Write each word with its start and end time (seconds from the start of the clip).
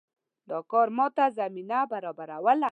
دا 0.49 0.59
کار 0.71 0.87
ماته 0.97 1.25
زمینه 1.37 1.79
برابروله. 1.91 2.69